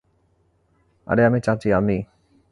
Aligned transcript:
আরে 1.07 1.21
আমি 1.25 1.39
চাচী, 1.41 1.69
আমি। 1.71 1.97